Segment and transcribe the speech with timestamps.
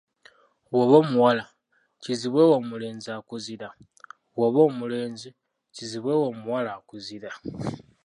[0.69, 1.43] Bw’oba omuwala,
[2.01, 3.67] kizibwe wo omulenzi akuzira,
[4.33, 5.29] bw’oba omulenzi,
[5.75, 7.29] kizibwe wo omuwala akuzira.